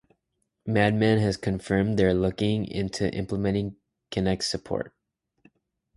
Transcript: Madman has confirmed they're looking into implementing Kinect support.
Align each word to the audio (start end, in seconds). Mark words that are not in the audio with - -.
Madman 0.65 1.19
has 1.19 1.37
confirmed 1.37 1.95
they're 1.95 2.11
looking 2.11 2.65
into 2.65 3.13
implementing 3.13 3.75
Kinect 4.11 4.41
support. 4.41 4.95